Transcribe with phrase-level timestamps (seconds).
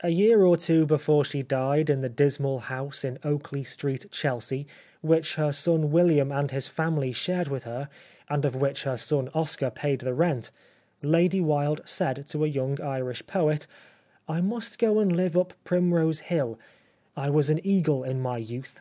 [0.00, 4.66] A year or two before she died in the dismal house in Oakley Street, Chelsea,
[5.00, 7.88] which her son William and his family shared with her,
[8.28, 10.50] and of which her son Oscar paid the rent,
[11.04, 13.68] Lady Wilde said to a young Irish poet:"
[14.28, 16.58] I must go and live up Primrose Hill;
[17.16, 18.80] I was an eagle in my youth."